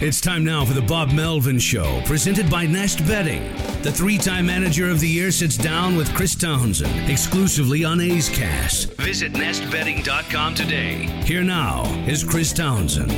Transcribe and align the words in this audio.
It's 0.00 0.20
time 0.20 0.44
now 0.44 0.64
for 0.64 0.74
the 0.74 0.80
Bob 0.80 1.10
Melvin 1.10 1.58
Show, 1.58 2.00
presented 2.04 2.48
by 2.48 2.66
Nest 2.66 3.04
Bedding. 3.04 3.42
The 3.82 3.90
three-time 3.90 4.46
Manager 4.46 4.88
of 4.88 5.00
the 5.00 5.08
Year 5.08 5.32
sits 5.32 5.56
down 5.56 5.96
with 5.96 6.14
Chris 6.14 6.36
Townsend, 6.36 7.10
exclusively 7.10 7.84
on 7.84 8.00
A's 8.00 8.28
Cast. 8.28 8.92
Visit 8.98 9.32
nestbedding.com 9.32 10.54
today. 10.54 11.06
Here 11.24 11.42
now 11.42 11.82
is 12.06 12.22
Chris 12.22 12.52
Townsend. 12.52 13.10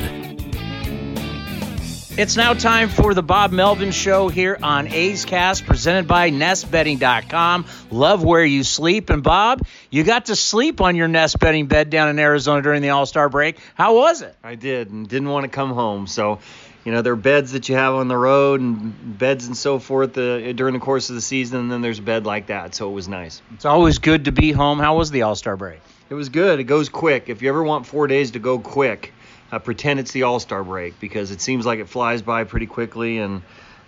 It's 2.16 2.37
now 2.37 2.54
time 2.54 2.88
for 2.88 3.12
the 3.12 3.23
Bob 3.23 3.52
Melvin 3.52 3.92
Show 3.92 4.28
here 4.28 4.59
on 4.62 4.88
A's 4.88 5.26
Cast, 5.26 5.66
presented 5.66 6.09
by 6.09 6.30
NestBedding.com. 6.30 7.66
Love 7.90 8.24
where 8.24 8.45
you 8.45 8.65
sleep. 8.65 9.10
And 9.10 9.23
Bob, 9.23 9.66
you 9.90 10.02
got 10.02 10.26
to 10.26 10.37
sleep 10.37 10.80
on 10.80 10.96
your 10.96 11.09
Nest 11.09 11.38
Bedding 11.38 11.66
bed 11.66 11.88
down 11.88 12.09
in 12.09 12.18
Arizona 12.18 12.62
during 12.62 12.82
the 12.82 12.90
All 12.90 13.06
Star 13.06 13.28
break. 13.28 13.59
How 13.74 13.96
was 13.96 14.23
it? 14.23 14.34
I 14.42 14.54
did, 14.54 14.90
and 14.90 15.09
didn't 15.09 15.28
want 15.28 15.45
to 15.45 15.51
come 15.51 15.70
home. 15.70 16.06
So 16.06 16.40
you 16.84 16.92
know, 16.92 17.02
there 17.02 17.12
are 17.12 17.16
beds 17.16 17.52
that 17.52 17.68
you 17.68 17.74
have 17.74 17.94
on 17.94 18.08
the 18.08 18.16
road 18.16 18.60
and 18.60 19.18
beds 19.18 19.46
and 19.46 19.56
so 19.56 19.78
forth 19.78 20.16
uh, 20.16 20.52
during 20.52 20.74
the 20.74 20.80
course 20.80 21.10
of 21.10 21.14
the 21.14 21.20
season, 21.20 21.60
and 21.60 21.72
then 21.72 21.82
there's 21.82 21.98
a 21.98 22.02
bed 22.02 22.24
like 22.24 22.46
that, 22.46 22.74
so 22.74 22.88
it 22.90 22.92
was 22.92 23.06
nice. 23.06 23.42
It's 23.54 23.64
always 23.66 23.98
good 23.98 24.24
to 24.24 24.32
be 24.32 24.52
home. 24.52 24.78
How 24.78 24.96
was 24.96 25.10
the 25.10 25.22
All 25.22 25.34
Star 25.34 25.56
break? 25.56 25.80
It 26.09 26.14
was 26.14 26.30
good. 26.30 26.59
It 26.59 26.64
goes 26.64 26.88
quick. 26.88 27.28
If 27.28 27.42
you 27.42 27.48
ever 27.50 27.62
want 27.62 27.87
four 27.87 28.06
days 28.06 28.32
to 28.32 28.38
go 28.38 28.59
quick, 28.59 29.12
uh, 29.52 29.59
pretend 29.59 30.00
it's 30.00 30.12
the 30.12 30.22
All 30.22 30.40
Star 30.40 30.64
break 30.64 30.98
because 31.00 31.30
it 31.30 31.40
seems 31.40 31.66
like 31.66 31.80
it 31.80 31.88
flies 31.88 32.22
by 32.22 32.45
pretty 32.45 32.66
quickly 32.66 33.18
and 33.18 33.42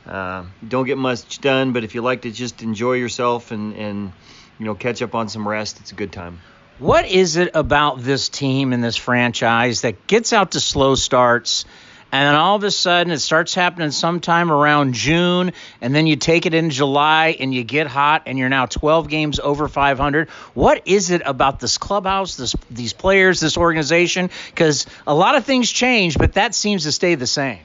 uh, 0.06 0.44
don't 0.66 0.86
get 0.86 0.98
much 0.98 1.40
done. 1.40 1.72
But 1.72 1.84
if 1.84 1.94
you 1.94 2.02
like 2.02 2.22
to 2.22 2.30
just 2.30 2.62
enjoy 2.62 2.94
yourself 2.94 3.52
and, 3.52 3.74
and 3.74 4.12
you 4.58 4.66
know 4.66 4.74
catch 4.74 5.00
up 5.00 5.14
on 5.14 5.28
some 5.28 5.48
rest, 5.48 5.80
it's 5.80 5.92
a 5.92 5.94
good 5.94 6.12
time. 6.12 6.40
What 6.78 7.06
is 7.06 7.36
it 7.36 7.52
about 7.54 8.02
this 8.02 8.28
team 8.28 8.72
and 8.72 8.82
this 8.82 8.96
franchise 8.96 9.82
that 9.82 10.06
gets 10.06 10.32
out 10.32 10.52
to 10.52 10.60
slow 10.60 10.94
starts? 10.94 11.64
And 12.12 12.26
then 12.26 12.34
all 12.34 12.56
of 12.56 12.62
a 12.62 12.70
sudden 12.70 13.10
it 13.10 13.20
starts 13.20 13.54
happening 13.54 13.90
sometime 13.90 14.52
around 14.52 14.92
June, 14.92 15.52
and 15.80 15.94
then 15.94 16.06
you 16.06 16.16
take 16.16 16.44
it 16.44 16.52
in 16.52 16.68
July 16.68 17.36
and 17.40 17.54
you 17.54 17.64
get 17.64 17.86
hot, 17.86 18.24
and 18.26 18.38
you're 18.38 18.50
now 18.50 18.66
12 18.66 19.08
games 19.08 19.40
over 19.40 19.66
500. 19.66 20.28
What 20.52 20.82
is 20.84 21.10
it 21.10 21.22
about 21.24 21.58
this 21.58 21.78
clubhouse, 21.78 22.36
this 22.36 22.54
these 22.70 22.92
players, 22.92 23.40
this 23.40 23.56
organization? 23.56 24.28
Because 24.50 24.86
a 25.06 25.14
lot 25.14 25.36
of 25.36 25.46
things 25.46 25.72
change, 25.72 26.18
but 26.18 26.34
that 26.34 26.54
seems 26.54 26.82
to 26.84 26.92
stay 26.92 27.14
the 27.14 27.26
same. 27.26 27.60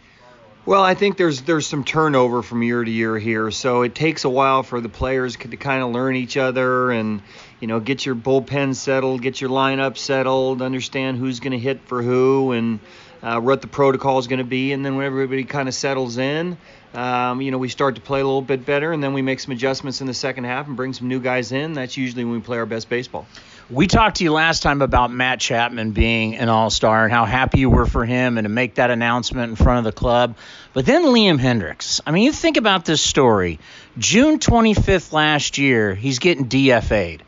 Well, 0.66 0.84
I 0.84 0.96
think 0.96 1.16
there's 1.16 1.44
there's 1.44 1.66
some 1.66 1.86
turnover 1.86 2.42
from 2.42 2.62
year 2.62 2.84
to 2.84 2.92
year 2.92 3.18
here, 3.18 3.52
so 3.52 3.84
it 3.84 3.96
takes 3.96 4.26
a 4.26 4.30
while 4.30 4.64
for 4.64 4.82
the 4.82 4.90
players 4.90 5.38
to 5.38 5.56
kind 5.56 5.82
of 5.82 5.92
learn 5.92 6.18
each 6.18 6.36
other 6.36 6.92
and 6.92 7.22
you 7.62 7.68
know 7.68 7.80
get 7.80 8.06
your 8.06 8.16
bullpen 8.16 8.76
settled, 8.76 9.22
get 9.22 9.40
your 9.40 9.50
lineup 9.50 9.98
settled, 9.98 10.62
understand 10.62 11.18
who's 11.18 11.40
going 11.40 11.54
to 11.54 11.58
hit 11.58 11.80
for 11.86 12.04
who, 12.04 12.52
and 12.52 12.82
uh, 13.22 13.40
what 13.40 13.62
the 13.62 13.68
protocol 13.68 14.20
is 14.20 14.28
going 14.28 14.40
to 14.40 14.46
be, 14.46 14.74
and 14.74 14.86
then 14.86 14.96
when 14.96 15.06
everybody 15.06 15.44
kind 15.44 15.68
of 15.68 15.74
settles 15.74 16.18
in, 16.18 16.58
um, 16.94 17.42
you 17.42 17.52
know, 17.52 17.58
we 17.58 17.70
start 17.70 17.96
to 17.96 18.02
play 18.02 18.22
a 18.22 18.24
little 18.24 18.42
bit 18.42 18.66
better, 18.66 18.92
and 18.92 19.04
then 19.04 19.14
we 19.14 19.22
make 19.22 19.40
some 19.40 19.52
adjustments 19.52 20.02
in 20.02 20.08
the 20.08 20.14
second 20.14 20.46
half 20.46 20.68
and 20.68 20.76
bring 20.76 20.94
some 20.94 21.08
new 21.08 21.20
guys 21.20 21.52
in. 21.52 21.74
That's 21.74 21.98
usually 21.98 22.24
when 22.24 22.34
we 22.34 22.40
play 22.40 22.58
our 22.58 22.66
best 22.66 22.90
baseball. 22.90 23.28
We 23.70 23.88
talked 23.88 24.18
to 24.18 24.24
you 24.24 24.32
last 24.32 24.64
time 24.64 24.82
about 24.82 25.12
Matt 25.12 25.42
Chapman 25.42 25.92
being 25.92 26.38
an 26.38 26.48
All 26.48 26.70
Star 26.70 27.04
and 27.04 27.12
how 27.12 27.26
happy 27.26 27.60
you 27.60 27.70
were 27.70 27.86
for 27.86 28.06
him 28.06 28.38
and 28.38 28.46
to 28.46 28.50
make 28.50 28.76
that 28.76 28.92
announcement 28.92 29.50
in 29.50 29.56
front 29.58 29.80
of 29.80 29.84
the 29.84 29.92
club. 29.92 30.38
But 30.72 30.86
then 30.86 31.04
Liam 31.04 31.38
Hendriks. 31.38 32.00
I 32.08 32.12
mean, 32.12 32.24
you 32.24 32.32
think 32.32 32.56
about 32.56 32.86
this 32.86 33.02
story. 33.02 33.60
June 33.98 34.40
25th 34.40 35.12
last 35.12 35.58
year, 35.58 35.94
he's 35.94 36.20
getting 36.20 36.48
DFA'd. 36.48 37.24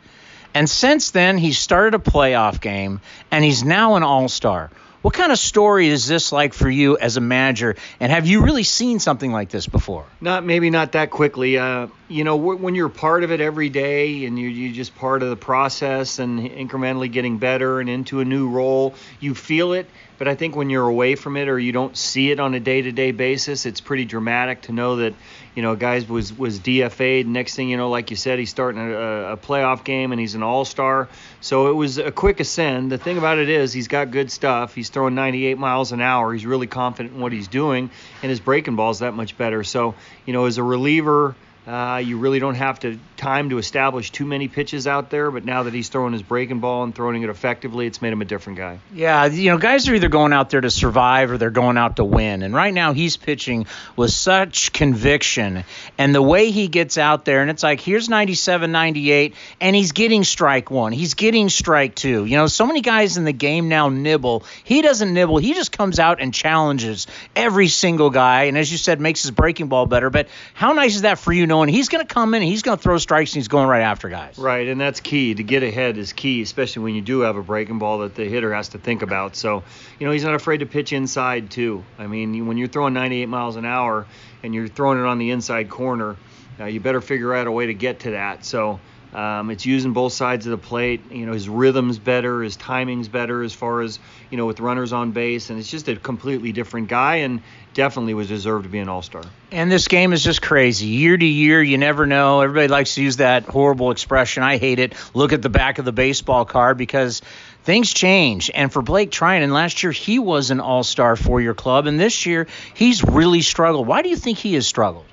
And 0.53 0.69
since 0.69 1.11
then, 1.11 1.37
he 1.37 1.51
started 1.51 1.93
a 1.93 1.99
playoff 1.99 2.61
game, 2.61 3.01
and 3.31 3.43
he's 3.43 3.65
now 3.65 3.95
an 3.95 4.03
All 4.03 4.29
Star. 4.29 4.71
What 5.01 5.13
kind 5.13 5.31
of 5.31 5.39
story 5.39 5.87
is 5.87 6.07
this 6.07 6.31
like 6.31 6.53
for 6.53 6.69
you 6.69 6.97
as 6.97 7.15
a 7.15 7.21
manager? 7.21 7.75
And 8.01 8.11
have 8.11 8.27
you 8.27 8.41
really 8.43 8.63
seen 8.63 8.99
something 8.99 9.31
like 9.31 9.49
this 9.49 9.65
before? 9.65 10.05
Not 10.19 10.43
maybe 10.43 10.69
not 10.69 10.91
that 10.91 11.09
quickly. 11.09 11.57
Uh, 11.57 11.87
you 12.09 12.23
know, 12.23 12.35
when 12.35 12.73
you're 12.73 12.89
part 12.89 13.23
of 13.23 13.31
it 13.31 13.39
every 13.39 13.69
day 13.69 14.25
and 14.25 14.37
you're, 14.37 14.73
just 14.73 14.95
part 14.95 15.21
of 15.21 15.29
the 15.29 15.35
process 15.35 16.17
and 16.17 16.39
incrementally 16.39 17.11
getting 17.11 17.37
better 17.37 17.79
and 17.79 17.89
into 17.89 18.19
a 18.19 18.25
new 18.25 18.49
role, 18.49 18.95
you 19.19 19.35
feel 19.35 19.73
it. 19.73 19.87
But 20.17 20.27
I 20.27 20.35
think 20.35 20.55
when 20.55 20.69
you're 20.69 20.87
away 20.87 21.15
from 21.15 21.37
it 21.37 21.47
or 21.47 21.57
you 21.57 21.71
don't 21.71 21.95
see 21.95 22.31
it 22.31 22.39
on 22.39 22.53
a 22.55 22.59
day-to-day 22.59 23.11
basis, 23.11 23.65
it's 23.65 23.79
pretty 23.79 24.05
dramatic 24.05 24.63
to 24.63 24.73
know 24.73 24.97
that 24.97 25.13
you 25.55 25.63
know, 25.63 25.75
guys 25.75 26.07
was 26.07 26.37
was 26.37 26.59
DFA'd. 26.59 27.27
Next 27.27 27.55
thing 27.55 27.69
you 27.69 27.77
know, 27.77 27.89
like 27.89 28.11
you 28.11 28.15
said, 28.15 28.39
he's 28.39 28.49
starting 28.49 28.79
a, 28.79 29.33
a 29.33 29.37
playoff 29.37 29.83
game 29.83 30.11
and 30.11 30.19
he's 30.19 30.35
an 30.35 30.41
all-star. 30.41 31.09
So 31.41 31.69
it 31.69 31.73
was 31.73 31.97
a 31.97 32.11
quick 32.11 32.39
ascend. 32.39 32.91
The 32.91 32.97
thing 32.97 33.17
about 33.17 33.39
it 33.39 33.49
is 33.49 33.73
he's 33.73 33.87
got 33.87 34.09
good 34.11 34.31
stuff. 34.31 34.73
He's 34.73 34.89
throwing 34.89 35.15
98 35.15 35.57
miles 35.57 35.91
an 35.91 36.01
hour. 36.01 36.31
He's 36.33 36.45
really 36.45 36.67
confident 36.67 37.15
in 37.15 37.21
what 37.21 37.33
he's 37.33 37.47
doing, 37.47 37.89
and 38.23 38.29
his 38.29 38.39
breaking 38.39 38.77
ball 38.77 38.91
is 38.91 38.99
that 38.99 39.13
much 39.13 39.37
better. 39.37 39.63
So 39.63 39.95
you 40.25 40.33
know, 40.33 40.45
as 40.45 40.57
a 40.57 40.63
reliever 40.63 41.35
uh, 41.69 41.97
you 41.97 42.17
really 42.17 42.39
don't 42.39 42.55
have 42.55 42.79
to 42.79 42.97
time 43.19 43.49
to 43.49 43.57
establish 43.57 44.11
too 44.11 44.25
many 44.25 44.47
pitches 44.47 44.87
out 44.87 45.09
there, 45.09 45.29
but 45.29 45.43
now 45.43 45.63
that 45.63 45.73
he's 45.73 45.89
throwing 45.89 46.13
his 46.13 46.23
breaking 46.23 46.59
ball 46.59 46.83
and 46.83 46.95
throwing 46.95 47.21
it 47.21 47.29
effectively, 47.29 47.85
it's 47.85 48.01
made 48.01 48.13
him 48.13 48.21
a 48.21 48.25
different 48.25 48.57
guy. 48.57 48.79
Yeah, 48.93 49.25
you 49.25 49.51
know, 49.51 49.57
guys 49.57 49.87
are 49.89 49.93
either 49.93 50.07
going 50.07 50.31
out 50.31 50.49
there 50.49 50.61
to 50.61 50.71
survive 50.71 51.29
or 51.29 51.37
they're 51.37 51.49
going 51.49 51.77
out 51.77 51.97
to 51.97 52.05
win. 52.05 52.41
And 52.41 52.55
right 52.55 52.73
now 52.73 52.93
he's 52.93 53.17
pitching 53.17 53.67
with 53.97 54.11
such 54.11 54.71
conviction. 54.71 55.65
And 55.97 56.15
the 56.15 56.21
way 56.21 56.49
he 56.51 56.69
gets 56.69 56.97
out 56.97 57.25
there, 57.25 57.41
and 57.41 57.51
it's 57.51 57.61
like, 57.61 57.81
here's 57.81 58.07
97, 58.07 58.71
98, 58.71 59.35
and 59.59 59.75
he's 59.75 59.91
getting 59.91 60.23
strike 60.23 60.71
one. 60.71 60.93
He's 60.93 61.13
getting 61.13 61.49
strike 61.49 61.95
two. 61.95 62.23
You 62.23 62.37
know, 62.37 62.47
so 62.47 62.65
many 62.65 62.79
guys 62.79 63.17
in 63.17 63.25
the 63.25 63.33
game 63.33 63.67
now 63.67 63.89
nibble. 63.89 64.45
He 64.63 64.81
doesn't 64.81 65.13
nibble. 65.13 65.39
He 65.39 65.53
just 65.53 65.73
comes 65.73 65.99
out 65.99 66.21
and 66.21 66.33
challenges 66.33 67.05
every 67.35 67.67
single 67.67 68.11
guy. 68.11 68.43
And 68.43 68.57
as 68.57 68.71
you 68.71 68.77
said, 68.77 69.01
makes 69.01 69.23
his 69.23 69.31
breaking 69.31 69.67
ball 69.67 69.85
better. 69.85 70.09
But 70.09 70.29
how 70.53 70.71
nice 70.71 70.95
is 70.95 71.01
that 71.01 71.19
for 71.19 71.33
you 71.33 71.45
knowing 71.45 71.67
he's 71.67 71.89
going 71.89 72.05
to 72.05 72.13
come 72.13 72.33
in 72.33 72.41
and 72.41 72.49
he's 72.49 72.61
going 72.61 72.77
to 72.77 72.81
throw 72.81 72.97
strikes 73.09 73.31
and 73.31 73.37
he's 73.37 73.47
going 73.47 73.67
right 73.67 73.81
after 73.81 74.07
guys. 74.07 74.37
Right, 74.37 74.67
and 74.67 74.79
that's 74.79 74.99
key. 74.99 75.33
To 75.33 75.41
get 75.41 75.63
ahead 75.63 75.97
is 75.97 76.13
key, 76.13 76.43
especially 76.43 76.83
when 76.83 76.93
you 76.93 77.01
do 77.01 77.21
have 77.21 77.37
a 77.37 77.41
breaking 77.41 77.79
ball 77.79 77.97
that 77.99 78.13
the 78.13 78.25
hitter 78.25 78.53
has 78.53 78.69
to 78.69 78.77
think 78.77 79.01
about. 79.01 79.35
So, 79.35 79.63
you 79.97 80.05
know, 80.05 80.13
he's 80.13 80.23
not 80.23 80.35
afraid 80.35 80.59
to 80.59 80.67
pitch 80.67 80.93
inside 80.93 81.49
too. 81.49 81.83
I 81.97 82.05
mean, 82.05 82.45
when 82.45 82.59
you're 82.59 82.67
throwing 82.67 82.93
98 82.93 83.25
miles 83.25 83.55
an 83.55 83.65
hour 83.65 84.05
and 84.43 84.53
you're 84.53 84.67
throwing 84.67 84.99
it 84.99 85.07
on 85.07 85.17
the 85.17 85.31
inside 85.31 85.71
corner, 85.71 86.17
uh, 86.59 86.65
you 86.65 86.79
better 86.81 87.01
figure 87.01 87.33
out 87.33 87.47
a 87.47 87.51
way 87.51 87.65
to 87.65 87.73
get 87.73 88.01
to 88.01 88.11
that. 88.11 88.45
So. 88.45 88.79
Um, 89.13 89.49
it's 89.49 89.65
using 89.65 89.93
both 89.93 90.13
sides 90.13 90.45
of 90.45 90.51
the 90.51 90.57
plate. 90.57 91.11
You 91.11 91.25
know, 91.25 91.33
his 91.33 91.49
rhythm's 91.49 91.97
better, 91.97 92.43
his 92.43 92.55
timing's 92.55 93.07
better 93.07 93.41
as 93.41 93.53
far 93.53 93.81
as, 93.81 93.99
you 94.29 94.37
know, 94.37 94.45
with 94.45 94.59
runners 94.59 94.93
on 94.93 95.11
base. 95.11 95.49
And 95.49 95.59
it's 95.59 95.69
just 95.69 95.87
a 95.87 95.95
completely 95.95 96.51
different 96.51 96.89
guy. 96.89 97.17
And 97.17 97.41
definitely 97.73 98.13
was 98.13 98.27
deserved 98.27 98.63
to 98.63 98.69
be 98.69 98.79
an 98.79 98.89
All 98.89 99.01
Star. 99.01 99.23
And 99.51 99.71
this 99.71 99.87
game 99.87 100.13
is 100.13 100.23
just 100.23 100.41
crazy. 100.41 100.87
Year 100.87 101.17
to 101.17 101.25
year, 101.25 101.61
you 101.61 101.77
never 101.77 102.05
know. 102.05 102.41
Everybody 102.41 102.67
likes 102.67 102.95
to 102.95 103.03
use 103.03 103.17
that 103.17 103.45
horrible 103.45 103.91
expression. 103.91 104.43
I 104.43 104.57
hate 104.57 104.79
it. 104.79 104.93
Look 105.13 105.33
at 105.33 105.41
the 105.41 105.49
back 105.49 105.79
of 105.79 105.85
the 105.85 105.91
baseball 105.91 106.45
card 106.45 106.77
because 106.77 107.21
things 107.63 107.93
change. 107.93 108.51
And 108.53 108.71
for 108.71 108.81
Blake 108.81 109.11
Treinen, 109.11 109.51
last 109.51 109.81
year 109.83 109.91
he 109.91 110.19
was 110.19 110.51
an 110.51 110.59
All 110.59 110.83
Star 110.83 111.15
for 111.15 111.41
your 111.41 111.53
club, 111.53 111.87
and 111.87 111.99
this 111.99 112.25
year 112.25 112.47
he's 112.73 113.03
really 113.03 113.41
struggled. 113.41 113.87
Why 113.87 114.01
do 114.01 114.09
you 114.09 114.17
think 114.17 114.37
he 114.37 114.55
has 114.55 114.67
struggled? 114.67 115.05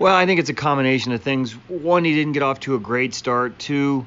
Well, 0.00 0.16
I 0.16 0.24
think 0.24 0.40
it's 0.40 0.48
a 0.48 0.54
combination 0.54 1.12
of 1.12 1.20
things. 1.20 1.52
One, 1.68 2.06
he 2.06 2.14
didn't 2.14 2.32
get 2.32 2.42
off 2.42 2.60
to 2.60 2.74
a 2.74 2.78
great 2.78 3.12
start. 3.12 3.58
Two, 3.58 4.06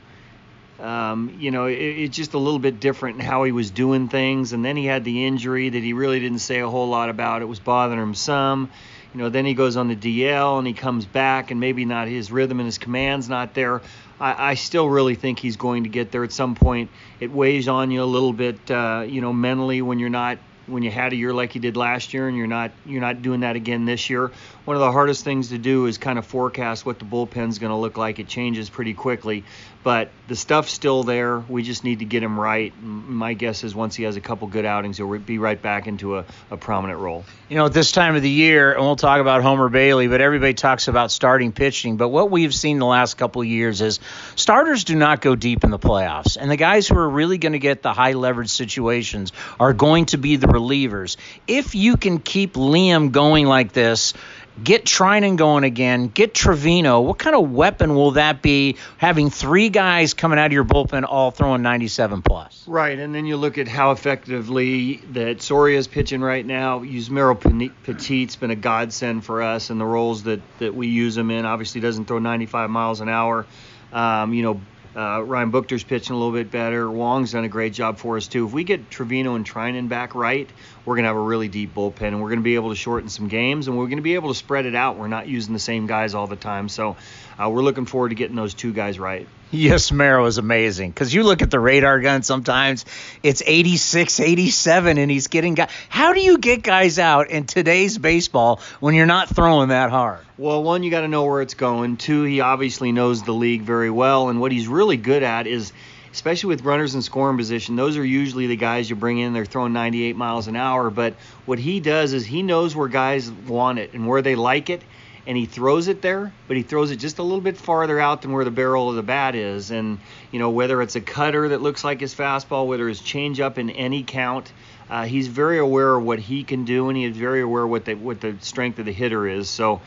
um, 0.80 1.38
you 1.38 1.52
know, 1.52 1.68
it, 1.68 1.76
it's 1.76 2.18
just 2.18 2.34
a 2.34 2.40
little 2.40 2.58
bit 2.58 2.80
different 2.80 3.20
in 3.20 3.24
how 3.24 3.44
he 3.44 3.52
was 3.52 3.70
doing 3.70 4.10
things. 4.10 4.54
And 4.54 4.66
then 4.66 4.76
he 4.76 4.88
had 4.88 5.04
the 5.04 5.28
injury 5.28 5.70
that 5.70 5.84
he 5.84 5.94
really 5.94 6.20
didn't 6.20 6.40
say 6.40 6.62
a 6.62 6.68
whole 6.68 6.90
lot 6.90 7.12
about. 7.12 7.44
It 7.44 7.46
was 7.46 7.60
bothering 7.60 8.02
him 8.02 8.16
some. 8.16 8.72
You 9.14 9.20
know, 9.20 9.30
then 9.30 9.46
he 9.46 9.54
goes 9.54 9.78
on 9.78 9.88
the 9.88 9.96
DL 9.96 10.58
and 10.58 10.66
he 10.66 10.74
comes 10.74 11.06
back, 11.06 11.52
and 11.52 11.60
maybe 11.60 11.86
not 11.86 12.08
his 12.08 12.32
rhythm 12.32 12.60
and 12.60 12.66
his 12.66 12.80
command's 12.80 13.30
not 13.30 13.54
there. 13.54 13.84
I, 14.20 14.50
I 14.50 14.54
still 14.56 14.90
really 14.90 15.14
think 15.14 15.38
he's 15.38 15.58
going 15.58 15.84
to 15.84 15.90
get 15.90 16.12
there 16.12 16.24
at 16.24 16.32
some 16.32 16.56
point. 16.56 16.90
It 17.20 17.32
weighs 17.32 17.68
on 17.68 17.92
you 17.92 18.02
a 18.02 18.06
little 18.06 18.34
bit, 18.34 18.72
uh, 18.72 19.06
you 19.08 19.22
know, 19.22 19.32
mentally 19.32 19.84
when 19.84 20.00
you're 20.00 20.10
not 20.10 20.40
when 20.68 20.84
you 20.84 20.92
had 20.92 21.14
a 21.14 21.16
year 21.16 21.34
like 21.34 21.56
you 21.56 21.62
did 21.62 21.76
last 21.76 22.14
year, 22.14 22.28
and 22.28 22.38
you're 22.38 22.48
not 22.48 22.72
you're 22.86 23.02
not 23.02 23.22
doing 23.22 23.42
that 23.42 23.56
again 23.56 23.86
this 23.86 24.10
year. 24.10 24.32
One 24.66 24.78
of 24.78 24.82
the 24.82 24.92
hardest 24.92 25.24
things 25.26 25.50
to 25.50 25.58
do 25.58 25.88
is 25.88 25.98
kind 25.98 26.18
of 26.18 26.26
forecast 26.26 26.86
what 26.86 27.00
the 27.00 27.06
bullpen's 27.06 27.60
going 27.60 27.72
to 27.72 27.78
look 27.78 27.98
like. 27.98 28.20
It 28.20 28.28
changes 28.28 28.70
pretty 28.70 28.94
quickly, 28.94 29.44
but 29.84 30.10
the 30.30 30.38
stuff's 30.38 30.72
still 30.72 31.04
there. 31.04 31.40
We 31.40 31.64
just 31.64 31.84
need 31.84 32.00
to 32.00 32.06
get 32.06 32.24
him 32.24 32.40
right. 32.40 32.74
My 32.82 33.34
guess 33.34 33.66
is 33.66 33.76
once 33.76 33.96
he 33.96 34.04
has 34.04 34.16
a 34.16 34.22
couple 34.22 34.48
good 34.48 34.64
outings, 34.64 34.98
he'll 34.98 35.18
be 35.20 35.38
right 35.38 35.62
back 35.62 35.88
into 35.88 36.18
a, 36.18 36.26
a 36.50 36.56
prominent 36.56 37.00
role. 37.00 37.26
You 37.50 37.58
know, 37.58 37.66
at 37.66 37.74
this 37.74 37.92
time 37.92 38.16
of 38.16 38.22
the 38.22 38.30
year, 38.30 38.72
and 38.72 38.82
we'll 38.82 38.96
talk 38.96 39.20
about 39.20 39.42
Homer 39.42 39.68
Bailey, 39.68 40.08
but 40.08 40.22
everybody 40.22 40.54
talks 40.54 40.88
about 40.88 41.12
starting 41.12 41.52
pitching. 41.52 41.98
But 41.98 42.08
what 42.08 42.32
we've 42.32 42.54
seen 42.54 42.80
the 42.80 42.86
last 42.86 43.16
couple 43.16 43.44
years 43.44 43.82
is 43.82 44.00
starters 44.36 44.86
do 44.86 44.96
not 44.96 45.20
go 45.20 45.36
deep 45.36 45.66
in 45.66 45.72
the 45.72 45.80
playoffs, 45.80 46.38
and 46.40 46.50
the 46.50 46.56
guys 46.56 46.88
who 46.88 46.98
are 46.98 47.10
really 47.10 47.38
going 47.38 47.54
to 47.54 47.60
get 47.60 47.82
the 47.82 47.94
high 47.94 48.14
leverage 48.14 48.50
situations 48.50 49.34
are 49.60 49.74
going 49.74 50.06
to 50.08 50.18
be 50.18 50.38
the 50.38 50.48
relievers. 50.54 51.18
If 51.48 51.76
you 51.76 51.98
can 51.98 52.20
keep 52.20 52.54
Liam 52.54 53.12
going 53.12 53.46
like 53.46 53.74
this, 53.74 54.14
get 54.62 54.86
Treinen 54.86 55.38
going 55.38 55.64
again, 55.64 56.08
get 56.08 56.34
Trivino. 56.34 57.04
What 57.04 57.18
kind 57.18 57.36
of 57.36 57.52
weapon 57.52 57.96
will 57.96 58.12
that 58.12 58.42
be? 58.42 58.78
Having 58.98 59.32
three 59.32 59.70
guys 59.70 60.14
coming 60.14 60.38
out 60.38 60.48
of 60.48 60.52
your 60.52 60.64
bullpen 60.64 61.06
all 61.08 61.32
throwing 61.32 61.62
97 61.62 62.22
plus. 62.22 62.64
Right, 62.68 62.98
and 62.98 63.14
then 63.14 63.26
you 63.26 63.38
look 63.38 63.58
at 63.58 63.68
how 63.68 63.92
effectively 63.92 64.98
that 65.12 65.42
Soria 65.42 65.78
is 65.78 65.88
pitching 65.88 66.22
right 66.22 66.46
now. 66.46 66.80
Yusmeiro 66.80 67.40
Petit's 67.84 68.36
been 68.36 68.52
a 68.52 68.56
godsend 68.56 69.26
for 69.26 69.42
us 69.42 69.70
in 69.70 69.78
the 69.78 69.86
roles 69.86 70.24
that 70.24 70.42
that 70.60 70.76
we 70.76 70.88
use 70.88 71.18
him 71.18 71.32
in. 71.32 71.46
Obviously, 71.46 71.82
doesn't 71.82 72.06
throw 72.06 72.20
95 72.20 72.70
miles 72.70 73.02
an 73.02 73.10
hour. 73.10 73.46
Um, 73.92 74.34
you 74.34 74.44
know, 74.44 74.62
uh, 74.96 75.24
Ryan 75.24 75.52
Buchter's 75.52 75.84
pitching 75.84 76.16
a 76.16 76.18
little 76.18 76.34
bit 76.34 76.52
better. 76.52 76.90
Wang's 76.90 77.32
done 77.32 77.44
a 77.44 77.50
great 77.50 77.74
job 77.74 77.98
for 77.98 78.18
us 78.18 78.28
too. 78.28 78.46
If 78.46 78.54
we 78.54 78.64
get 78.64 78.90
Trivino 78.90 79.36
and 79.36 79.46
Treinen 79.46 79.90
back 79.90 80.16
right, 80.16 80.50
we're 80.86 80.96
going 80.96 81.04
to 81.04 81.08
have 81.08 81.18
a 81.18 81.22
really 81.22 81.48
deep 81.48 81.74
bullpen, 81.74 82.02
and 82.02 82.22
we're 82.22 82.30
going 82.30 82.40
to 82.40 82.44
be 82.44 82.56
able 82.56 82.70
to 82.70 82.76
shorten 82.76 83.10
some 83.10 83.28
games, 83.28 83.68
and 83.68 83.78
we're 83.78 83.86
going 83.86 83.98
to 83.98 84.04
be 84.04 84.16
able 84.16 84.30
to 84.30 84.36
spread 84.36 84.66
it 84.66 84.76
out. 84.76 84.98
We're 84.98 85.08
not 85.08 85.28
using 85.28 85.54
the 85.54 85.60
same 85.60 85.88
guys 85.88 86.14
all 86.14 86.28
the 86.28 86.36
time, 86.36 86.70
so 86.70 86.96
uh, 87.38 87.50
we're 87.50 87.64
looking 87.64 87.86
forward 87.86 88.10
to 88.10 88.16
getting 88.16 88.36
those 88.36 88.54
two 88.54 88.74
guys 88.74 89.00
right. 89.00 89.28
Yusmeiro 89.54 90.28
is 90.28 90.40
amazing 90.40 90.90
because 90.90 91.14
you 91.14 91.24
look 91.24 91.44
at 91.44 91.52
the 91.52 91.60
radar 91.60 92.00
gun 92.00 92.24
sometimes 92.24 92.86
it's 93.22 93.44
86, 93.46 94.20
87, 94.20 94.98
and 94.98 95.12
he's 95.12 95.28
getting 95.28 95.54
guys. 95.54 95.70
How 95.90 96.14
do 96.14 96.22
you 96.22 96.40
get 96.40 96.64
guys 96.64 96.98
out 96.98 97.30
in 97.30 97.46
today's 97.46 98.00
baseball 98.00 98.62
when 98.80 98.96
you're 98.96 99.06
not 99.06 99.30
throwing 99.30 99.70
that 99.70 99.92
hard? 99.92 100.26
Well, 100.40 100.64
one, 100.64 100.82
you 100.82 100.90
got 100.90 101.02
to 101.02 101.08
know 101.08 101.26
where 101.26 101.44
it's 101.44 101.54
going. 101.54 101.98
Two, 101.98 102.24
he 102.24 102.42
obviously 102.42 102.92
knows 102.92 103.22
the 103.22 103.32
league 103.32 103.62
very 103.62 103.92
well, 103.92 104.30
and 104.30 104.42
what 104.42 104.52
he's 104.52 104.68
really 104.68 104.98
good 104.98 105.22
at 105.22 105.46
is 105.46 105.72
especially 106.12 106.50
with 106.50 106.64
runners 106.64 106.96
in 106.96 107.02
scoring 107.02 107.38
position, 107.38 107.76
those 107.76 107.98
are 107.98 108.06
usually 108.06 108.48
the 108.48 108.56
guys 108.56 108.90
you 108.90 108.96
bring 108.96 109.18
in. 109.18 109.34
They're 109.34 109.46
throwing 109.46 109.74
98 109.74 110.16
miles 110.16 110.48
an 110.48 110.56
hour. 110.56 110.92
But 110.92 111.16
what 111.46 111.58
he 111.58 111.80
does 111.80 112.14
is 112.14 112.24
he 112.24 112.44
knows 112.44 112.76
where 112.76 112.88
guys 112.88 113.32
want 113.32 113.80
it 113.80 113.94
and 113.94 114.08
where 114.08 114.22
they 114.22 114.36
like 114.36 114.70
it, 114.70 114.84
and 115.26 115.38
he 115.38 115.46
throws 115.46 115.88
it 115.88 116.02
there, 116.02 116.34
but 116.48 116.58
he 116.58 116.64
throws 116.64 116.92
it 116.92 116.98
just 116.98 117.20
a 117.20 117.24
little 117.24 117.42
bit 117.42 117.58
farther 117.58 118.00
out 118.00 118.22
than 118.22 118.34
where 118.34 118.44
the 118.44 118.52
barrel 118.52 118.90
of 118.90 118.96
the 118.96 119.04
bat 119.04 119.36
is. 119.36 119.72
And 119.72 120.00
you 120.32 120.40
know 120.40 120.50
whether 120.50 120.82
it's 120.82 120.96
a 120.96 121.02
cutter 121.02 121.50
that 121.50 121.62
looks 121.62 121.84
like 121.84 122.02
his 122.02 122.14
fastball, 122.14 122.68
whether 122.68 122.90
it's 122.90 123.02
changeup 123.02 123.58
in 123.58 123.70
any 123.70 124.04
count. 124.04 124.52
Uh, 124.90 125.06
he's 125.06 125.28
very 125.28 125.58
aware 125.60 125.96
of 125.96 126.04
what 126.04 126.20
he 126.20 126.44
can 126.44 126.66
do, 126.66 126.90
and 126.90 126.98
he 126.98 127.06
is 127.06 127.16
very 127.16 127.42
aware 127.42 127.66
what 127.66 127.86
the 127.86 127.96
what 127.96 128.20
the 128.20 128.36
strength 128.42 128.80
of 128.80 128.86
the 128.86 128.92
hitter 128.92 129.28
is. 129.28 129.50
So, 129.50 129.82